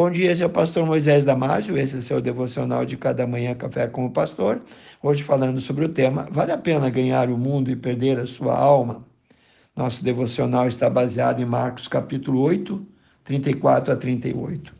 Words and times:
Bom 0.00 0.10
dia, 0.10 0.32
esse 0.32 0.42
é 0.42 0.46
o 0.46 0.48
pastor 0.48 0.86
Moisés 0.86 1.24
Damásio, 1.24 1.76
esse 1.76 1.98
é 1.98 2.00
seu 2.00 2.22
devocional 2.22 2.86
de 2.86 2.96
cada 2.96 3.26
manhã 3.26 3.54
Café 3.54 3.86
com 3.86 4.06
o 4.06 4.10
Pastor. 4.10 4.62
Hoje 5.02 5.22
falando 5.22 5.60
sobre 5.60 5.84
o 5.84 5.90
tema, 5.90 6.26
vale 6.30 6.52
a 6.52 6.56
pena 6.56 6.88
ganhar 6.88 7.28
o 7.28 7.36
mundo 7.36 7.70
e 7.70 7.76
perder 7.76 8.18
a 8.18 8.26
sua 8.26 8.56
alma? 8.56 9.04
Nosso 9.76 10.02
devocional 10.02 10.66
está 10.66 10.88
baseado 10.88 11.42
em 11.42 11.44
Marcos 11.44 11.86
capítulo 11.86 12.40
8, 12.40 12.82
34 13.24 13.92
a 13.92 13.96
38. 13.98 14.72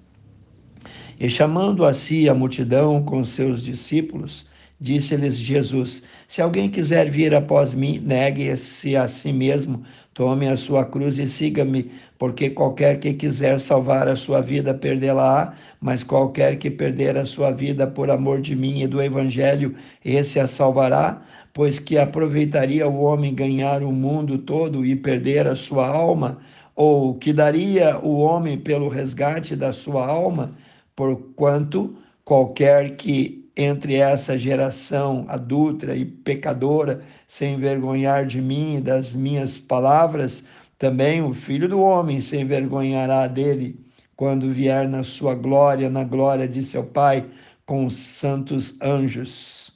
E 1.20 1.28
chamando 1.28 1.84
a 1.84 1.92
si 1.92 2.26
a 2.26 2.34
multidão 2.34 3.02
com 3.02 3.22
seus 3.22 3.62
discípulos, 3.62 4.46
Disse-lhes 4.80 5.36
Jesus: 5.36 6.02
Se 6.26 6.40
alguém 6.40 6.70
quiser 6.70 7.10
vir 7.10 7.34
após 7.34 7.74
mim, 7.74 8.00
negue-se 8.02 8.96
a 8.96 9.06
si 9.08 9.30
mesmo, 9.30 9.82
tome 10.14 10.48
a 10.48 10.56
sua 10.56 10.86
cruz 10.86 11.18
e 11.18 11.28
siga-me, 11.28 11.90
porque 12.18 12.48
qualquer 12.48 12.98
que 12.98 13.12
quiser 13.12 13.60
salvar 13.60 14.08
a 14.08 14.16
sua 14.16 14.40
vida, 14.40 14.72
perdê-la-á, 14.72 15.52
mas 15.82 16.02
qualquer 16.02 16.56
que 16.56 16.70
perder 16.70 17.18
a 17.18 17.26
sua 17.26 17.50
vida 17.50 17.86
por 17.86 18.10
amor 18.10 18.40
de 18.40 18.56
mim 18.56 18.80
e 18.80 18.86
do 18.86 19.02
evangelho, 19.02 19.74
esse 20.02 20.40
a 20.40 20.46
salvará, 20.46 21.20
pois 21.52 21.78
que 21.78 21.98
aproveitaria 21.98 22.88
o 22.88 23.02
homem 23.02 23.34
ganhar 23.34 23.82
o 23.82 23.92
mundo 23.92 24.38
todo 24.38 24.86
e 24.86 24.96
perder 24.96 25.46
a 25.46 25.56
sua 25.56 25.86
alma, 25.86 26.38
ou 26.74 27.14
que 27.16 27.34
daria 27.34 27.98
o 27.98 28.20
homem 28.20 28.56
pelo 28.56 28.88
resgate 28.88 29.54
da 29.54 29.74
sua 29.74 30.06
alma, 30.06 30.54
porquanto 30.96 31.94
qualquer 32.24 32.96
que 32.96 33.39
entre 33.62 33.96
essa 33.96 34.38
geração 34.38 35.26
adulta 35.28 35.94
e 35.94 36.04
pecadora, 36.04 37.02
sem 37.28 37.54
envergonhar 37.54 38.24
de 38.24 38.40
mim 38.40 38.76
e 38.76 38.80
das 38.80 39.12
minhas 39.12 39.58
palavras, 39.58 40.42
também 40.78 41.22
o 41.22 41.34
Filho 41.34 41.68
do 41.68 41.80
Homem 41.80 42.22
se 42.22 42.38
envergonhará 42.38 43.26
dele 43.26 43.78
quando 44.16 44.50
vier 44.50 44.88
na 44.88 45.04
sua 45.04 45.34
glória, 45.34 45.90
na 45.90 46.04
glória 46.04 46.48
de 46.48 46.64
seu 46.64 46.84
Pai, 46.84 47.26
com 47.66 47.84
os 47.86 47.96
santos 47.96 48.76
anjos. 48.80 49.70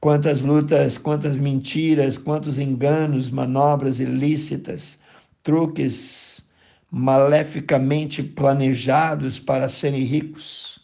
Quantas 0.00 0.40
lutas, 0.40 0.98
quantas 0.98 1.38
mentiras, 1.38 2.18
quantos 2.18 2.58
enganos, 2.58 3.30
manobras 3.30 4.00
ilícitas, 4.00 4.98
truques 5.44 6.42
maleficamente 6.90 8.20
planejados 8.20 9.38
para 9.38 9.68
serem 9.68 10.02
ricos 10.02 10.81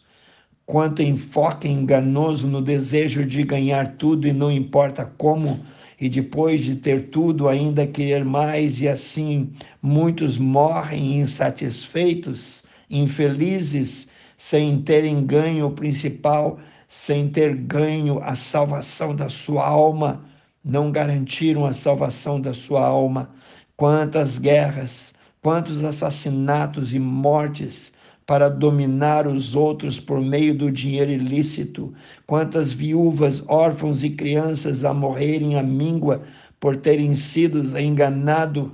quanto 0.69 1.01
enfoque 1.01 1.67
enganoso 1.67 2.45
no 2.45 2.61
desejo 2.61 3.25
de 3.25 3.41
ganhar 3.41 3.95
tudo 3.97 4.27
e 4.27 4.31
não 4.31 4.51
importa 4.51 5.03
como, 5.03 5.59
e 5.99 6.07
depois 6.07 6.61
de 6.63 6.75
ter 6.75 7.09
tudo 7.09 7.49
ainda 7.49 7.87
querer 7.87 8.23
mais, 8.23 8.79
e 8.79 8.87
assim 8.87 9.51
muitos 9.81 10.37
morrem 10.37 11.21
insatisfeitos, 11.21 12.63
infelizes, 12.87 14.09
sem 14.37 14.79
terem 14.83 15.25
ganho 15.25 15.65
o 15.65 15.71
principal, 15.71 16.59
sem 16.87 17.27
ter 17.27 17.55
ganho 17.55 18.21
a 18.21 18.35
salvação 18.35 19.15
da 19.15 19.27
sua 19.27 19.67
alma, 19.67 20.23
não 20.63 20.91
garantiram 20.91 21.65
a 21.65 21.73
salvação 21.73 22.39
da 22.39 22.53
sua 22.53 22.85
alma. 22.85 23.31
Quantas 23.75 24.37
guerras, 24.37 25.15
quantos 25.41 25.83
assassinatos 25.83 26.93
e 26.93 26.99
mortes 26.99 27.91
para 28.29 28.47
dominar 28.47 29.25
os 29.25 29.55
outros 29.55 29.99
por 29.99 30.21
meio 30.21 30.53
do 30.53 30.71
dinheiro 30.71 31.09
ilícito, 31.09 31.91
quantas 32.27 32.71
viúvas, 32.71 33.43
órfãos 33.47 34.03
e 34.03 34.11
crianças 34.11 34.85
a 34.85 34.93
morrerem 34.93 35.57
à 35.57 35.63
míngua 35.63 36.21
por 36.59 36.77
terem 36.77 37.15
sido 37.15 37.75
enganados. 37.79 38.69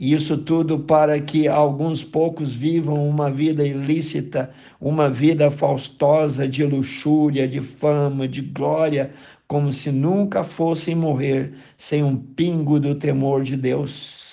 Isso 0.00 0.38
tudo 0.38 0.78
para 0.78 1.20
que 1.20 1.46
alguns 1.46 2.02
poucos 2.02 2.54
vivam 2.54 3.06
uma 3.06 3.30
vida 3.30 3.66
ilícita, 3.66 4.50
uma 4.80 5.10
vida 5.10 5.50
faustosa 5.50 6.48
de 6.48 6.64
luxúria, 6.64 7.46
de 7.46 7.60
fama, 7.60 8.26
de 8.26 8.40
glória, 8.40 9.10
como 9.46 9.74
se 9.74 9.92
nunca 9.92 10.42
fossem 10.42 10.94
morrer 10.94 11.52
sem 11.76 12.02
um 12.02 12.16
pingo 12.16 12.80
do 12.80 12.94
temor 12.94 13.42
de 13.42 13.58
Deus. 13.58 14.27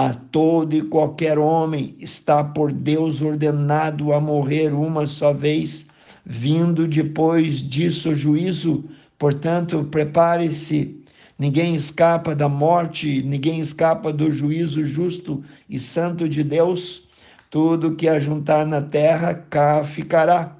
A 0.00 0.14
todo 0.14 0.76
e 0.76 0.82
qualquer 0.82 1.40
homem 1.40 1.96
está 1.98 2.44
por 2.44 2.72
Deus 2.72 3.20
ordenado 3.20 4.12
a 4.12 4.20
morrer 4.20 4.72
uma 4.72 5.08
só 5.08 5.32
vez, 5.32 5.86
vindo 6.24 6.86
depois 6.86 7.56
disso 7.56 8.10
o 8.10 8.14
juízo. 8.14 8.84
Portanto, 9.18 9.88
prepare-se. 9.90 11.02
Ninguém 11.36 11.74
escapa 11.74 12.32
da 12.32 12.48
morte, 12.48 13.24
ninguém 13.24 13.58
escapa 13.58 14.12
do 14.12 14.30
juízo 14.30 14.84
justo 14.84 15.42
e 15.68 15.80
santo 15.80 16.28
de 16.28 16.44
Deus. 16.44 17.02
Tudo 17.50 17.96
que 17.96 18.08
ajuntar 18.08 18.64
na 18.64 18.80
terra, 18.80 19.34
cá 19.34 19.82
ficará. 19.82 20.56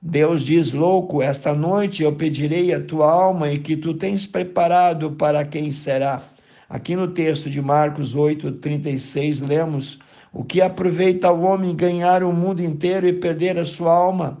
Deus 0.00 0.42
diz: 0.42 0.72
Louco, 0.72 1.20
esta 1.20 1.52
noite 1.52 2.02
eu 2.02 2.16
pedirei 2.16 2.72
a 2.72 2.82
tua 2.82 3.12
alma 3.12 3.52
e 3.52 3.58
que 3.58 3.76
tu 3.76 3.92
tens 3.92 4.24
preparado 4.24 5.10
para 5.10 5.44
quem 5.44 5.70
será. 5.70 6.22
Aqui 6.70 6.94
no 6.94 7.08
texto 7.08 7.48
de 7.48 7.62
Marcos 7.62 8.14
8, 8.14 8.52
36, 8.52 9.40
lemos: 9.40 9.98
O 10.30 10.44
que 10.44 10.60
aproveita 10.60 11.32
o 11.32 11.40
homem 11.40 11.74
ganhar 11.74 12.22
o 12.22 12.30
mundo 12.30 12.62
inteiro 12.62 13.08
e 13.08 13.12
perder 13.14 13.58
a 13.58 13.64
sua 13.64 13.90
alma? 13.90 14.36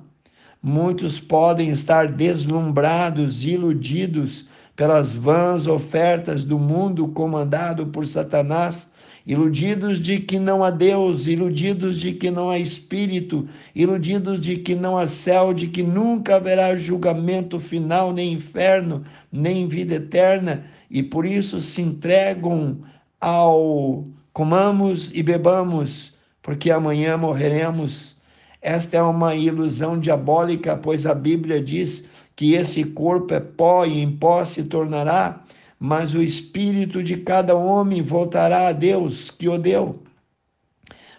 Muitos 0.62 1.18
podem 1.18 1.70
estar 1.70 2.06
deslumbrados, 2.06 3.42
iludidos 3.42 4.44
pelas 4.76 5.14
vãs 5.14 5.66
ofertas 5.66 6.44
do 6.44 6.58
mundo 6.58 7.08
comandado 7.08 7.86
por 7.86 8.06
Satanás, 8.06 8.86
iludidos 9.26 9.98
de 9.98 10.18
que 10.18 10.38
não 10.38 10.62
há 10.62 10.70
Deus, 10.70 11.26
iludidos 11.26 11.98
de 11.98 12.12
que 12.12 12.30
não 12.30 12.50
há 12.50 12.58
Espírito, 12.58 13.48
iludidos 13.74 14.38
de 14.38 14.56
que 14.58 14.74
não 14.74 14.98
há 14.98 15.06
céu, 15.06 15.54
de 15.54 15.66
que 15.66 15.82
nunca 15.82 16.36
haverá 16.36 16.76
julgamento 16.76 17.58
final, 17.58 18.12
nem 18.12 18.34
inferno, 18.34 19.02
nem 19.32 19.66
vida 19.66 19.94
eterna, 19.94 20.64
e 20.90 21.02
por 21.02 21.26
isso 21.26 21.60
se 21.60 21.82
entregam 21.82 22.78
ao 23.20 24.06
comamos 24.32 25.10
e 25.12 25.22
bebamos, 25.22 26.14
porque 26.42 26.70
amanhã 26.70 27.16
morreremos. 27.16 28.16
Esta 28.62 28.98
é 28.98 29.02
uma 29.02 29.34
ilusão 29.34 29.98
diabólica, 29.98 30.76
pois 30.76 31.06
a 31.06 31.14
Bíblia 31.14 31.60
diz 31.60 32.04
que 32.36 32.54
esse 32.54 32.84
corpo 32.84 33.34
é 33.34 33.40
pó 33.40 33.84
e 33.84 34.00
em 34.00 34.16
pó 34.16 34.44
se 34.44 34.62
tornará, 34.62 35.42
mas 35.78 36.14
o 36.14 36.22
espírito 36.22 37.02
de 37.02 37.16
cada 37.16 37.56
homem 37.56 38.00
voltará 38.00 38.68
a 38.68 38.72
Deus 38.72 39.30
que 39.30 39.48
o 39.48 39.58
deu, 39.58 40.00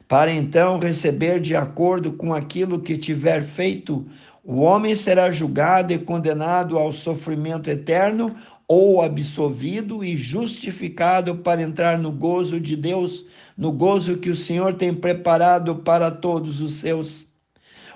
para 0.07 0.31
então 0.31 0.79
receber 0.79 1.41
de 1.41 1.55
acordo 1.55 2.13
com 2.13 2.33
aquilo 2.33 2.79
que 2.79 2.97
tiver 2.97 3.43
feito. 3.43 4.05
O 4.51 4.61
homem 4.61 4.95
será 4.95 5.29
julgado 5.29 5.93
e 5.93 5.99
condenado 5.99 6.75
ao 6.75 6.91
sofrimento 6.91 7.69
eterno 7.69 8.35
ou 8.67 8.99
absolvido 8.99 10.03
e 10.03 10.17
justificado 10.17 11.35
para 11.35 11.61
entrar 11.61 11.99
no 11.99 12.11
gozo 12.11 12.59
de 12.59 12.75
Deus, 12.75 13.25
no 13.55 13.71
gozo 13.71 14.17
que 14.17 14.31
o 14.31 14.35
Senhor 14.35 14.73
tem 14.73 14.91
preparado 14.91 15.75
para 15.75 16.09
todos 16.09 16.61
os 16.61 16.79
seus. 16.79 17.27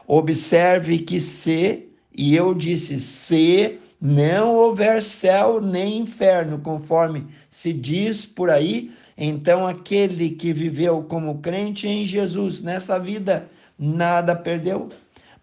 Observe 0.06 1.00
que 1.00 1.20
se, 1.20 1.88
e 2.16 2.36
eu 2.36 2.54
disse 2.54 3.00
se, 3.00 3.80
não 4.00 4.54
houver 4.54 5.02
céu 5.02 5.60
nem 5.60 5.98
inferno, 5.98 6.60
conforme 6.60 7.26
se 7.50 7.74
diz 7.74 8.28
por 8.28 8.52
aí, 8.52 8.92
então 9.18 9.66
aquele 9.66 10.30
que 10.30 10.54
viveu 10.54 11.02
como 11.02 11.40
crente 11.40 11.88
em 11.88 12.06
Jesus 12.06 12.62
nessa 12.62 13.00
vida 13.00 13.50
nada 13.76 14.36
perdeu. 14.36 14.92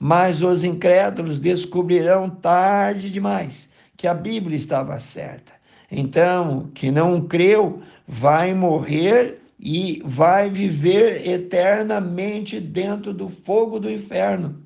Mas 0.02 0.40
os 0.40 0.64
incrédulos 0.64 1.38
descobrirão 1.38 2.30
tarde 2.30 3.10
demais 3.10 3.68
que 3.98 4.08
a 4.08 4.14
Bíblia 4.14 4.56
estava 4.56 4.98
certa. 4.98 5.52
Então, 5.92 6.70
que 6.74 6.90
não 6.90 7.20
creu 7.20 7.82
vai 8.08 8.54
morrer 8.54 9.42
e 9.60 10.00
vai 10.06 10.48
viver 10.48 11.28
eternamente 11.28 12.58
dentro 12.58 13.12
do 13.12 13.28
fogo 13.28 13.78
do 13.78 13.90
inferno. 13.90 14.58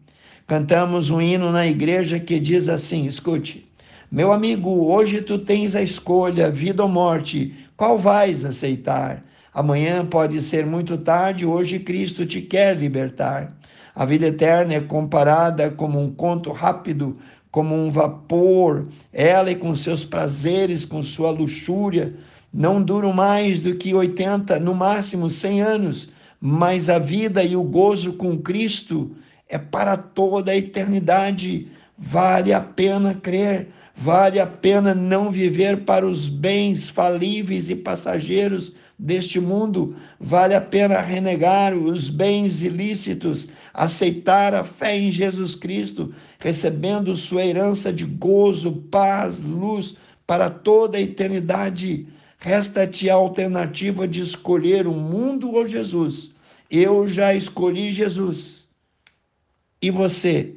Cantamos 0.46 1.10
um 1.10 1.20
hino 1.20 1.50
na 1.50 1.66
igreja 1.66 2.20
que 2.20 2.38
diz 2.38 2.68
assim: 2.68 3.06
escute, 3.08 3.68
meu 4.12 4.32
amigo, 4.32 4.86
hoje 4.86 5.20
tu 5.20 5.36
tens 5.36 5.74
a 5.74 5.82
escolha, 5.82 6.48
vida 6.48 6.84
ou 6.84 6.88
morte, 6.88 7.52
qual 7.76 7.98
vais 7.98 8.44
aceitar? 8.44 9.24
Amanhã 9.54 10.04
pode 10.04 10.42
ser 10.42 10.66
muito 10.66 10.98
tarde, 10.98 11.46
hoje 11.46 11.78
Cristo 11.78 12.26
te 12.26 12.40
quer 12.42 12.76
libertar. 12.76 13.56
A 13.94 14.04
vida 14.04 14.26
eterna 14.26 14.74
é 14.74 14.80
comparada 14.80 15.70
como 15.70 16.00
um 16.00 16.12
conto 16.12 16.50
rápido 16.50 17.16
como 17.54 17.72
um 17.72 17.88
vapor, 17.92 18.88
ela 19.12 19.48
e 19.48 19.54
com 19.54 19.76
seus 19.76 20.04
prazeres, 20.04 20.84
com 20.84 21.04
sua 21.04 21.30
luxúria, 21.30 22.12
não 22.52 22.82
duram 22.82 23.12
mais 23.12 23.60
do 23.60 23.76
que 23.76 23.94
80, 23.94 24.58
no 24.58 24.74
máximo 24.74 25.30
100 25.30 25.62
anos, 25.62 26.08
mas 26.40 26.88
a 26.88 26.98
vida 26.98 27.44
e 27.44 27.54
o 27.54 27.62
gozo 27.62 28.14
com 28.14 28.36
Cristo 28.36 29.12
é 29.48 29.56
para 29.56 29.96
toda 29.96 30.50
a 30.50 30.56
eternidade. 30.56 31.68
Vale 31.96 32.52
a 32.52 32.60
pena 32.60 33.14
crer, 33.14 33.68
vale 33.96 34.40
a 34.40 34.46
pena 34.48 34.92
não 34.92 35.30
viver 35.30 35.84
para 35.84 36.04
os 36.04 36.26
bens 36.26 36.90
falíveis 36.90 37.68
e 37.68 37.76
passageiros 37.76 38.72
deste 38.98 39.40
mundo, 39.40 39.96
vale 40.20 40.54
a 40.54 40.60
pena 40.60 41.00
renegar 41.00 41.74
os 41.74 42.08
bens 42.08 42.62
ilícitos, 42.62 43.48
aceitar 43.72 44.54
a 44.54 44.64
fé 44.64 44.96
em 44.96 45.10
Jesus 45.10 45.54
Cristo, 45.54 46.14
recebendo 46.38 47.16
sua 47.16 47.44
herança 47.44 47.92
de 47.92 48.04
gozo, 48.04 48.72
paz, 48.90 49.40
luz 49.40 49.96
para 50.26 50.48
toda 50.48 50.96
a 50.96 51.00
eternidade. 51.00 52.06
Resta-te 52.38 53.08
a 53.08 53.14
alternativa 53.14 54.06
de 54.06 54.20
escolher 54.20 54.86
o 54.86 54.92
mundo 54.92 55.52
ou 55.52 55.68
Jesus. 55.68 56.30
Eu 56.70 57.08
já 57.08 57.34
escolhi 57.34 57.92
Jesus. 57.92 58.64
E 59.80 59.90
você? 59.90 60.54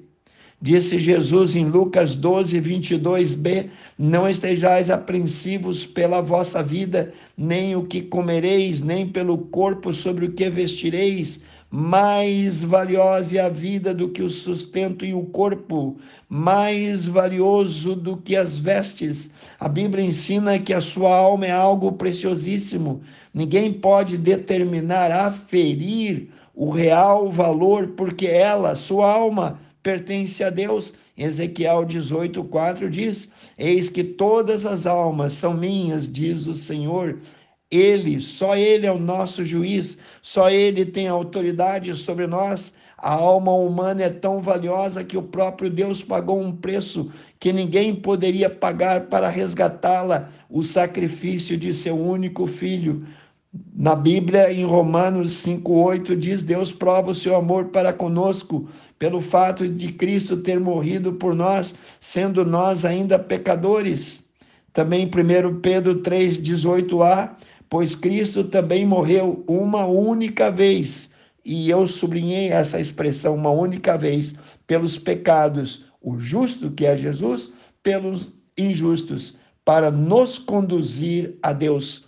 Disse 0.60 0.98
Jesus 0.98 1.56
em 1.56 1.66
Lucas 1.66 2.16
12, 2.16 2.60
22b: 2.60 3.70
Não 3.96 4.28
estejais 4.28 4.90
apreensivos 4.90 5.86
pela 5.86 6.20
vossa 6.20 6.64
vida, 6.64 7.14
nem 7.38 7.76
o 7.76 7.86
que 7.86 8.02
comereis, 8.02 8.82
nem 8.82 9.08
pelo 9.08 9.38
corpo 9.38 9.94
sobre 9.94 10.26
o 10.26 10.32
que 10.32 10.50
vestireis. 10.50 11.44
Mais 11.70 12.64
valiosa 12.64 13.38
é 13.38 13.42
a 13.42 13.50
vida 13.50 13.94
do 13.94 14.10
que 14.10 14.24
o 14.24 14.32
sustento 14.32 15.06
e 15.06 15.14
o 15.14 15.26
corpo, 15.26 15.96
mais 16.28 17.06
valioso 17.06 17.96
do 17.96 18.18
que 18.18 18.36
as 18.36 18.58
vestes. 18.58 19.30
A 19.60 19.70
Bíblia 19.70 20.04
ensina 20.04 20.58
que 20.58 20.74
a 20.74 20.82
sua 20.82 21.16
alma 21.16 21.46
é 21.46 21.52
algo 21.52 21.92
preciosíssimo. 21.92 23.02
Ninguém 23.32 23.72
pode 23.72 24.18
determinar, 24.18 25.12
aferir 25.12 26.30
o 26.56 26.72
real 26.72 27.32
valor, 27.32 27.90
porque 27.96 28.26
ela, 28.26 28.76
sua 28.76 29.12
alma, 29.12 29.60
pertence 29.88 30.44
a 30.44 30.50
Deus. 30.50 30.94
Ezequiel 31.18 31.86
18, 31.86 32.44
4 32.44 32.90
diz: 32.90 33.30
Eis 33.58 33.88
que 33.88 34.04
todas 34.04 34.66
as 34.66 34.86
almas 34.86 35.32
são 35.32 35.54
minhas, 35.54 36.12
diz 36.12 36.46
o 36.46 36.54
Senhor. 36.54 37.22
Ele, 37.72 38.20
só 38.20 38.58
Ele 38.58 38.86
é 38.86 38.92
o 38.92 39.00
nosso 39.00 39.46
juiz, 39.46 39.98
só 40.22 40.50
Ele 40.50 40.86
tem 40.86 41.08
autoridade 41.08 41.96
sobre 41.96 42.28
nós. 42.28 42.74
A 42.98 43.14
alma 43.14 43.54
humana 43.54 44.04
é 44.04 44.10
tão 44.10 44.42
valiosa 44.42 45.06
que 45.06 45.18
o 45.18 45.24
próprio 45.24 45.70
Deus 45.70 46.04
pagou 46.04 46.38
um 46.38 46.52
preço 46.52 47.10
que 47.40 47.54
ninguém 47.54 47.96
poderia 47.96 48.50
pagar 48.50 49.06
para 49.06 49.30
resgatá-la 49.30 50.30
o 50.50 50.66
sacrifício 50.66 51.58
de 51.58 51.74
seu 51.74 51.96
único 51.96 52.46
filho. 52.46 53.00
Na 53.76 53.96
Bíblia, 53.96 54.52
em 54.52 54.66
Romanos 54.66 55.34
5,8, 55.44 56.16
diz: 56.16 56.44
Deus 56.44 56.72
prova 56.72 57.12
o 57.12 57.16
seu 57.16 57.36
amor 57.36 57.66
para 57.66 57.94
conosco, 57.94 58.68
pelo 58.98 59.22
fato 59.22 59.68
de 59.68 59.92
Cristo 59.94 60.38
ter 60.38 60.60
morrido 60.60 61.14
por 61.14 61.36
nós, 61.36 61.76
sendo 62.00 62.44
nós 62.44 62.84
ainda 62.84 63.20
pecadores. 63.20 64.26
Também 64.74 65.06
1 65.06 65.60
Pedro 65.60 66.02
3,18a, 66.02 67.32
pois 67.70 67.96
Cristo 67.96 68.44
também 68.44 68.86
morreu 68.86 69.44
uma 69.48 69.86
única 69.86 70.52
vez, 70.52 71.10
e 71.44 71.70
eu 71.70 71.88
sublinhei 71.88 72.50
essa 72.50 72.80
expressão, 72.80 73.36
uma 73.36 73.50
única 73.50 73.98
vez, 73.98 74.36
pelos 74.66 74.98
pecados, 74.98 75.86
o 76.02 76.20
justo 76.20 76.72
que 76.72 76.86
é 76.86 76.98
Jesus, 76.98 77.52
pelos 77.82 78.28
injustos, 78.58 79.36
para 79.64 79.92
nos 79.92 80.38
conduzir 80.38 81.38
a 81.42 81.54
Deus. 81.54 82.07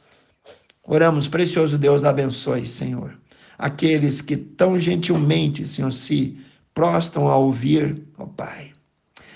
Oramos, 0.91 1.27
precioso 1.27 1.77
Deus, 1.77 2.03
abençoe, 2.03 2.67
Senhor, 2.67 3.15
aqueles 3.59 4.21
que 4.21 4.35
tão 4.35 4.79
gentilmente, 4.79 5.67
Senhor, 5.67 5.93
se 5.93 6.35
prostam 6.73 7.27
a 7.27 7.37
ouvir, 7.37 8.01
ó 8.17 8.25
Pai. 8.25 8.71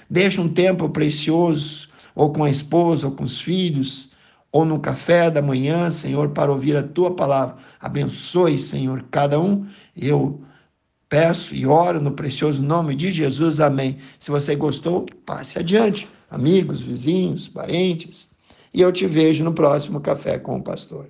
Deixa 0.10 0.42
um 0.42 0.50
tempo 0.50 0.90
precioso, 0.90 1.90
ou 2.16 2.34
com 2.34 2.44
a 2.44 2.50
esposa, 2.50 3.06
ou 3.06 3.12
com 3.12 3.24
os 3.24 3.40
filhos, 3.40 4.10
ou 4.52 4.66
no 4.66 4.80
café 4.80 5.30
da 5.30 5.44
manhã, 5.44 5.92
Senhor, 5.92 6.30
para 6.30 6.52
ouvir 6.52 6.76
a 6.76 6.82
tua 6.82 7.16
palavra. 7.16 7.58
Abençoe, 7.80 8.58
Senhor, 8.58 9.06
cada 9.12 9.40
um. 9.40 9.64
Eu 9.96 10.42
peço 11.08 11.54
e 11.54 11.68
oro 11.68 12.02
no 12.02 12.14
precioso 12.14 12.64
nome 12.64 12.96
de 12.96 13.12
Jesus. 13.12 13.60
Amém. 13.60 13.98
Se 14.18 14.32
você 14.32 14.56
gostou, 14.56 15.06
passe 15.24 15.60
adiante, 15.60 16.10
amigos, 16.32 16.82
vizinhos, 16.82 17.48
parentes. 17.48 18.28
E 18.74 18.82
eu 18.82 18.92
te 18.92 19.06
vejo 19.06 19.44
no 19.44 19.54
próximo 19.54 20.02
Café 20.02 20.40
com 20.40 20.58
o 20.58 20.64
Pastor. 20.64 21.10